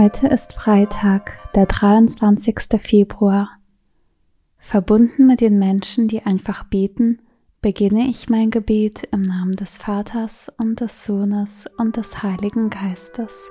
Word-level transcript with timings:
Heute 0.00 0.28
ist 0.28 0.52
Freitag, 0.52 1.32
der 1.56 1.66
23. 1.66 2.80
Februar. 2.80 3.58
Verbunden 4.56 5.26
mit 5.26 5.40
den 5.40 5.58
Menschen, 5.58 6.06
die 6.06 6.22
einfach 6.22 6.62
beten, 6.62 7.20
beginne 7.62 8.06
ich 8.06 8.28
mein 8.28 8.52
Gebet 8.52 9.08
im 9.10 9.22
Namen 9.22 9.56
des 9.56 9.76
Vaters 9.76 10.52
und 10.56 10.80
des 10.80 11.04
Sohnes 11.04 11.64
und 11.78 11.96
des 11.96 12.22
Heiligen 12.22 12.70
Geistes. 12.70 13.50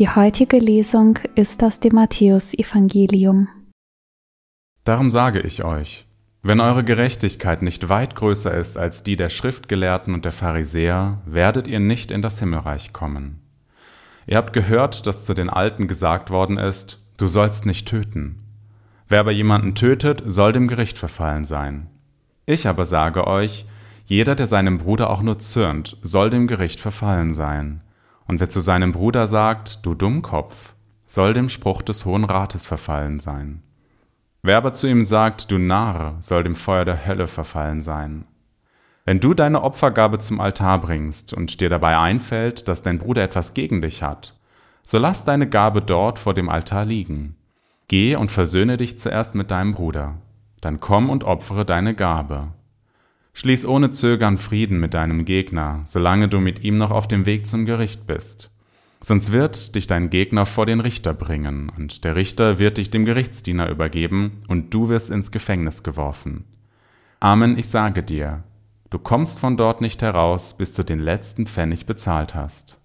Die 0.00 0.08
heutige 0.08 0.56
Lesung 0.56 1.18
ist 1.34 1.62
aus 1.62 1.78
dem 1.78 1.94
Matthäusevangelium. 1.94 3.48
Darum 4.84 5.10
sage 5.10 5.40
ich 5.40 5.62
euch, 5.62 6.06
wenn 6.42 6.60
eure 6.60 6.84
Gerechtigkeit 6.84 7.60
nicht 7.60 7.90
weit 7.90 8.14
größer 8.14 8.54
ist 8.54 8.78
als 8.78 9.02
die 9.02 9.16
der 9.16 9.28
Schriftgelehrten 9.28 10.14
und 10.14 10.24
der 10.24 10.32
Pharisäer, 10.32 11.18
werdet 11.26 11.68
ihr 11.68 11.80
nicht 11.80 12.12
in 12.12 12.22
das 12.22 12.38
Himmelreich 12.38 12.94
kommen. 12.94 13.42
Ihr 14.26 14.38
habt 14.38 14.54
gehört, 14.54 15.06
dass 15.06 15.26
zu 15.26 15.34
den 15.34 15.50
Alten 15.50 15.86
gesagt 15.86 16.30
worden 16.30 16.56
ist, 16.56 16.98
du 17.18 17.26
sollst 17.26 17.66
nicht 17.66 17.86
töten. 17.86 18.38
Wer 19.06 19.20
aber 19.20 19.32
jemanden 19.32 19.74
tötet, 19.74 20.22
soll 20.24 20.54
dem 20.54 20.66
Gericht 20.66 20.96
verfallen 20.96 21.44
sein. 21.44 21.88
Ich 22.46 22.66
aber 22.66 22.86
sage 22.86 23.26
euch, 23.26 23.66
jeder, 24.06 24.34
der 24.34 24.46
seinem 24.46 24.78
Bruder 24.78 25.10
auch 25.10 25.20
nur 25.20 25.40
zürnt, 25.40 25.98
soll 26.00 26.30
dem 26.30 26.46
Gericht 26.46 26.80
verfallen 26.80 27.34
sein. 27.34 27.82
Und 28.26 28.40
wer 28.40 28.50
zu 28.50 28.60
seinem 28.60 28.92
Bruder 28.92 29.26
sagt, 29.26 29.84
du 29.84 29.94
Dummkopf, 29.94 30.74
soll 31.06 31.34
dem 31.34 31.48
Spruch 31.48 31.82
des 31.82 32.04
Hohen 32.04 32.24
Rates 32.24 32.66
verfallen 32.66 33.18
sein. 33.18 33.62
Wer 34.42 34.56
aber 34.56 34.72
zu 34.72 34.86
ihm 34.86 35.04
sagt, 35.04 35.50
du 35.50 35.58
Narr, 35.58 36.16
soll 36.20 36.44
dem 36.44 36.54
Feuer 36.54 36.84
der 36.84 37.06
Hölle 37.06 37.26
verfallen 37.26 37.82
sein. 37.82 38.24
Wenn 39.04 39.20
du 39.20 39.34
deine 39.34 39.62
Opfergabe 39.62 40.18
zum 40.18 40.40
Altar 40.40 40.80
bringst 40.80 41.32
und 41.32 41.60
dir 41.60 41.68
dabei 41.68 41.98
einfällt, 41.98 42.68
dass 42.68 42.82
dein 42.82 42.98
Bruder 42.98 43.22
etwas 43.22 43.54
gegen 43.54 43.82
dich 43.82 44.02
hat, 44.02 44.38
so 44.82 44.98
lass 44.98 45.24
deine 45.24 45.48
Gabe 45.48 45.82
dort 45.82 46.18
vor 46.18 46.32
dem 46.32 46.48
Altar 46.48 46.84
liegen. 46.84 47.36
Geh 47.88 48.14
und 48.14 48.30
versöhne 48.30 48.76
dich 48.76 48.98
zuerst 48.98 49.34
mit 49.34 49.50
deinem 49.50 49.74
Bruder, 49.74 50.14
dann 50.60 50.80
komm 50.80 51.10
und 51.10 51.24
opfere 51.24 51.64
deine 51.64 51.94
Gabe. 51.94 52.48
Schließ 53.32 53.66
ohne 53.66 53.90
Zögern 53.92 54.38
Frieden 54.38 54.80
mit 54.80 54.94
deinem 54.94 55.24
Gegner, 55.24 55.82
solange 55.84 56.28
du 56.28 56.40
mit 56.40 56.62
ihm 56.64 56.76
noch 56.76 56.90
auf 56.90 57.08
dem 57.08 57.26
Weg 57.26 57.46
zum 57.46 57.64
Gericht 57.64 58.06
bist. 58.06 58.50
Sonst 59.00 59.32
wird 59.32 59.74
dich 59.74 59.86
dein 59.86 60.10
Gegner 60.10 60.44
vor 60.44 60.66
den 60.66 60.80
Richter 60.80 61.14
bringen, 61.14 61.70
und 61.74 62.04
der 62.04 62.16
Richter 62.16 62.58
wird 62.58 62.76
dich 62.76 62.90
dem 62.90 63.04
Gerichtsdiener 63.04 63.70
übergeben, 63.70 64.42
und 64.48 64.74
du 64.74 64.88
wirst 64.88 65.10
ins 65.10 65.30
Gefängnis 65.30 65.82
geworfen. 65.82 66.44
Amen, 67.20 67.56
ich 67.58 67.68
sage 67.68 68.02
dir, 68.02 68.42
du 68.90 68.98
kommst 68.98 69.38
von 69.38 69.56
dort 69.56 69.80
nicht 69.80 70.02
heraus, 70.02 70.56
bis 70.56 70.74
du 70.74 70.82
den 70.82 70.98
letzten 70.98 71.46
Pfennig 71.46 71.86
bezahlt 71.86 72.34
hast. 72.34 72.79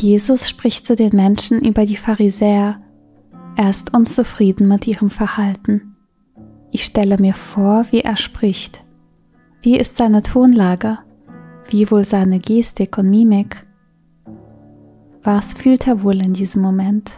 Jesus 0.00 0.48
spricht 0.48 0.86
zu 0.86 0.96
den 0.96 1.14
Menschen 1.14 1.62
über 1.62 1.84
die 1.84 1.96
Pharisäer. 1.96 2.80
Er 3.56 3.70
ist 3.70 3.92
unzufrieden 3.92 4.66
mit 4.66 4.86
ihrem 4.86 5.10
Verhalten. 5.10 5.96
Ich 6.70 6.84
stelle 6.84 7.18
mir 7.18 7.34
vor, 7.34 7.84
wie 7.90 8.00
er 8.00 8.16
spricht. 8.16 8.84
Wie 9.62 9.76
ist 9.76 9.96
seine 9.96 10.22
Tonlage? 10.22 10.98
Wie 11.68 11.90
wohl 11.90 12.04
seine 12.04 12.38
Gestik 12.38 12.96
und 12.96 13.10
Mimik? 13.10 13.66
Was 15.22 15.52
fühlt 15.52 15.86
er 15.86 16.02
wohl 16.02 16.22
in 16.22 16.32
diesem 16.32 16.62
Moment? 16.62 17.10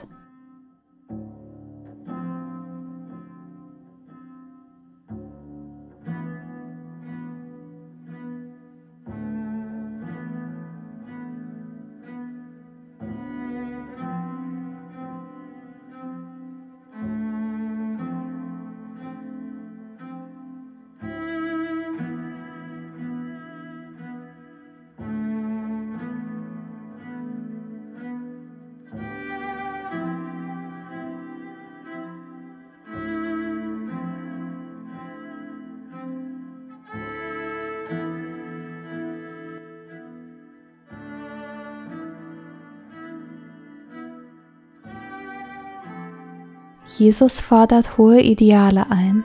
Jesus 46.99 47.41
fordert 47.41 47.97
hohe 47.97 48.21
Ideale 48.21 48.91
ein. 48.91 49.25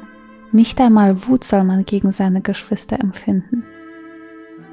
Nicht 0.52 0.80
einmal 0.80 1.28
Wut 1.28 1.44
soll 1.44 1.64
man 1.64 1.86
gegen 1.86 2.12
seine 2.12 2.42
Geschwister 2.42 3.00
empfinden. 3.00 3.64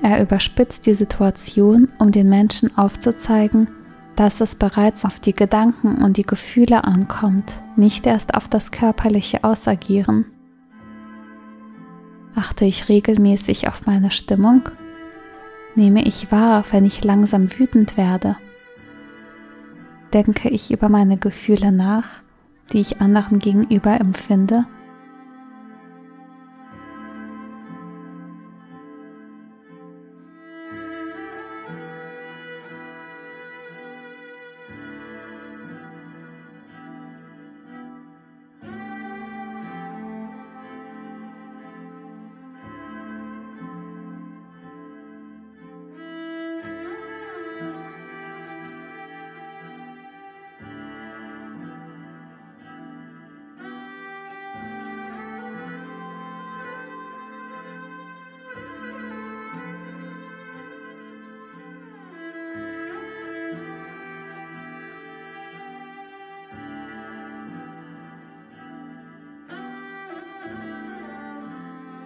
Er 0.02 0.22
überspitzt 0.22 0.86
die 0.86 0.94
Situation, 0.94 1.88
um 1.98 2.12
den 2.12 2.28
Menschen 2.28 2.76
aufzuzeigen, 2.76 3.68
dass 4.16 4.40
es 4.40 4.54
bereits 4.54 5.04
auf 5.04 5.18
die 5.18 5.34
Gedanken 5.34 6.02
und 6.02 6.16
die 6.16 6.22
Gefühle 6.22 6.84
ankommt, 6.84 7.52
nicht 7.74 8.06
erst 8.06 8.34
auf 8.34 8.48
das 8.48 8.70
körperliche 8.70 9.42
Ausagieren. 9.42 10.26
Achte 12.36 12.64
ich 12.64 12.88
regelmäßig 12.88 13.66
auf 13.68 13.86
meine 13.86 14.10
Stimmung? 14.10 14.68
Nehme 15.74 16.04
ich 16.04 16.30
wahr, 16.30 16.64
wenn 16.70 16.84
ich 16.84 17.02
langsam 17.02 17.58
wütend 17.58 17.96
werde? 17.96 18.36
Denke 20.12 20.48
ich 20.48 20.70
über 20.70 20.88
meine 20.88 21.16
Gefühle 21.16 21.72
nach, 21.72 22.23
die 22.72 22.80
ich 22.80 23.00
anderen 23.00 23.38
gegenüber 23.38 24.00
empfinde? 24.00 24.66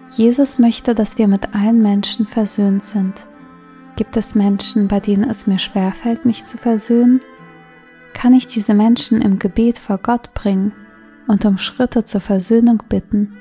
Jesus 0.09 0.57
möchte, 0.57 0.95
dass 0.95 1.17
wir 1.17 1.27
mit 1.27 1.53
allen 1.53 1.81
Menschen 1.81 2.25
versöhnt 2.25 2.83
sind. 2.83 3.27
Gibt 3.95 4.17
es 4.17 4.33
Menschen, 4.33 4.87
bei 4.87 4.99
denen 4.99 5.29
es 5.29 5.45
mir 5.45 5.59
schwerfällt, 5.59 6.25
mich 6.25 6.45
zu 6.45 6.57
versöhnen? 6.57 7.19
Kann 8.13 8.33
ich 8.33 8.47
diese 8.47 8.73
Menschen 8.73 9.21
im 9.21 9.37
Gebet 9.37 9.77
vor 9.77 9.99
Gott 9.99 10.33
bringen 10.33 10.73
und 11.27 11.45
um 11.45 11.57
Schritte 11.57 12.05
zur 12.05 12.21
Versöhnung 12.21 12.81
bitten? 12.89 13.37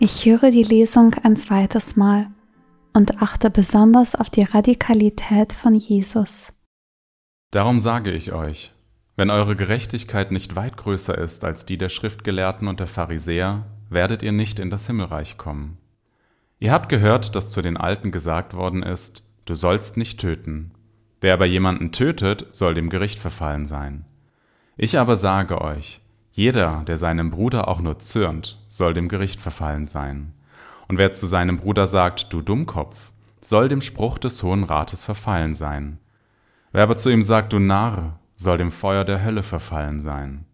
Ich 0.00 0.26
höre 0.26 0.52
die 0.52 0.62
Lesung 0.62 1.12
ein 1.24 1.34
zweites 1.34 1.96
Mal 1.96 2.28
und 2.92 3.20
achte 3.20 3.50
besonders 3.50 4.14
auf 4.14 4.30
die 4.30 4.44
Radikalität 4.44 5.52
von 5.52 5.74
Jesus. 5.74 6.52
Darum 7.50 7.80
sage 7.80 8.12
ich 8.12 8.32
euch, 8.32 8.72
wenn 9.16 9.28
eure 9.28 9.56
Gerechtigkeit 9.56 10.30
nicht 10.30 10.54
weit 10.54 10.76
größer 10.76 11.18
ist 11.18 11.42
als 11.44 11.66
die 11.66 11.78
der 11.78 11.88
Schriftgelehrten 11.88 12.68
und 12.68 12.78
der 12.78 12.86
Pharisäer, 12.86 13.66
werdet 13.90 14.22
ihr 14.22 14.30
nicht 14.30 14.60
in 14.60 14.70
das 14.70 14.86
Himmelreich 14.86 15.36
kommen. 15.36 15.78
Ihr 16.60 16.70
habt 16.70 16.88
gehört, 16.88 17.34
dass 17.34 17.50
zu 17.50 17.60
den 17.60 17.76
Alten 17.76 18.12
gesagt 18.12 18.54
worden 18.54 18.84
ist, 18.84 19.24
du 19.46 19.54
sollst 19.56 19.96
nicht 19.96 20.20
töten. 20.20 20.70
Wer 21.20 21.34
aber 21.34 21.46
jemanden 21.46 21.90
tötet, 21.90 22.46
soll 22.54 22.74
dem 22.74 22.88
Gericht 22.88 23.18
verfallen 23.18 23.66
sein. 23.66 24.04
Ich 24.76 24.96
aber 24.96 25.16
sage 25.16 25.60
euch, 25.60 26.00
jeder, 26.38 26.84
der 26.86 26.98
seinem 26.98 27.32
Bruder 27.32 27.66
auch 27.66 27.80
nur 27.80 27.98
zürnt, 27.98 28.60
soll 28.68 28.94
dem 28.94 29.08
Gericht 29.08 29.40
verfallen 29.40 29.88
sein. 29.88 30.34
Und 30.86 30.96
wer 30.96 31.12
zu 31.12 31.26
seinem 31.26 31.58
Bruder 31.58 31.88
sagt, 31.88 32.32
du 32.32 32.42
Dummkopf, 32.42 33.10
soll 33.40 33.66
dem 33.66 33.80
Spruch 33.80 34.18
des 34.18 34.40
Hohen 34.44 34.62
Rates 34.62 35.04
verfallen 35.04 35.54
sein. 35.54 35.98
Wer 36.70 36.84
aber 36.84 36.96
zu 36.96 37.10
ihm 37.10 37.24
sagt, 37.24 37.52
du 37.52 37.58
Narr, 37.58 38.20
soll 38.36 38.56
dem 38.56 38.70
Feuer 38.70 39.04
der 39.04 39.24
Hölle 39.24 39.42
verfallen 39.42 40.00
sein. 40.00 40.44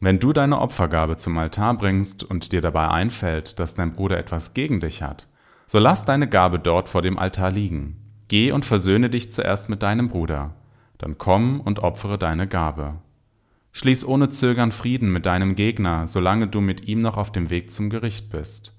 Wenn 0.00 0.18
du 0.18 0.32
deine 0.32 0.58
Opfergabe 0.58 1.18
zum 1.18 1.36
Altar 1.36 1.76
bringst 1.76 2.24
und 2.24 2.52
dir 2.52 2.62
dabei 2.62 2.88
einfällt, 2.88 3.60
dass 3.60 3.74
dein 3.74 3.92
Bruder 3.92 4.16
etwas 4.16 4.54
gegen 4.54 4.80
dich 4.80 5.02
hat, 5.02 5.26
so 5.66 5.78
lass 5.78 6.06
deine 6.06 6.26
Gabe 6.26 6.58
dort 6.58 6.88
vor 6.88 7.02
dem 7.02 7.18
Altar 7.18 7.50
liegen. 7.50 7.98
Geh 8.28 8.50
und 8.50 8.64
versöhne 8.64 9.10
dich 9.10 9.30
zuerst 9.30 9.68
mit 9.68 9.82
deinem 9.82 10.08
Bruder, 10.08 10.54
dann 10.96 11.18
komm 11.18 11.60
und 11.60 11.80
opfere 11.80 12.16
deine 12.16 12.48
Gabe. 12.48 12.94
Schließ 13.72 14.04
ohne 14.04 14.28
Zögern 14.28 14.70
Frieden 14.70 15.12
mit 15.12 15.24
deinem 15.24 15.56
Gegner, 15.56 16.06
solange 16.06 16.46
du 16.46 16.60
mit 16.60 16.86
ihm 16.86 16.98
noch 16.98 17.16
auf 17.16 17.32
dem 17.32 17.48
Weg 17.48 17.70
zum 17.70 17.88
Gericht 17.88 18.30
bist. 18.30 18.74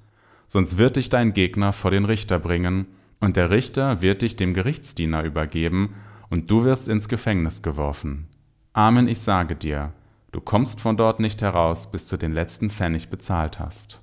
Sonst 0.47 0.77
wird 0.77 0.97
dich 0.97 1.09
dein 1.09 1.33
Gegner 1.33 1.73
vor 1.73 1.89
den 1.91 2.05
Richter 2.05 2.38
bringen, 2.38 2.85
und 3.19 3.35
der 3.35 3.50
Richter 3.50 4.01
wird 4.01 4.21
dich 4.21 4.35
dem 4.35 4.53
Gerichtsdiener 4.53 5.23
übergeben, 5.23 5.95
und 6.29 6.51
du 6.51 6.63
wirst 6.63 6.88
ins 6.88 7.09
Gefängnis 7.09 7.63
geworfen. 7.63 8.27
Amen, 8.73 9.07
ich 9.07 9.19
sage 9.19 9.55
dir, 9.55 9.93
du 10.31 10.41
kommst 10.41 10.79
von 10.79 10.95
dort 10.95 11.19
nicht 11.19 11.41
heraus, 11.41 11.89
bis 11.89 12.07
du 12.07 12.17
den 12.17 12.33
letzten 12.33 12.69
Pfennig 12.69 13.09
bezahlt 13.09 13.59
hast. 13.59 14.02